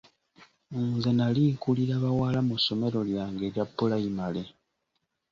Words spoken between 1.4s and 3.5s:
nkulira bawala mu ssomero lyange